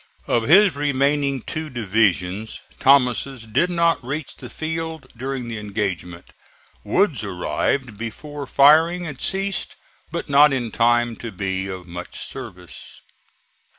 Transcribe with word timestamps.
Of 0.25 0.47
his 0.47 0.75
remaining 0.75 1.43
two 1.43 1.69
divisions, 1.69 2.59
Thomas's 2.79 3.45
did 3.45 3.69
not 3.69 4.03
reach 4.03 4.35
the 4.35 4.49
field 4.49 5.07
during 5.15 5.47
the 5.47 5.59
engagement; 5.59 6.25
Wood's 6.83 7.23
arrived 7.23 7.99
before 7.99 8.47
firing 8.47 9.03
had 9.03 9.21
ceased, 9.21 9.75
but 10.11 10.27
not 10.27 10.53
in 10.53 10.71
time 10.71 11.17
to 11.17 11.31
be 11.31 11.67
of 11.67 11.85
much 11.85 12.19
service. 12.19 13.01